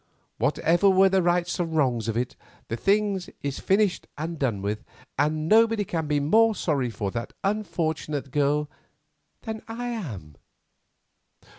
Whatever 0.39 0.89
were 0.89 1.09
the 1.09 1.21
rights 1.21 1.59
and 1.59 1.77
wrongs 1.77 2.07
of 2.07 2.17
it, 2.17 2.35
the 2.69 2.75
thing 2.75 3.21
is 3.43 3.59
finished 3.59 4.07
and 4.17 4.39
done 4.39 4.63
with, 4.63 4.83
and 5.15 5.47
nobody 5.47 5.85
can 5.85 6.07
be 6.07 6.19
more 6.19 6.55
sorry 6.55 6.89
for 6.89 7.11
that 7.11 7.33
unfortunate 7.43 8.31
girl 8.31 8.67
than 9.43 9.61
I 9.67 9.89
am. 9.89 10.37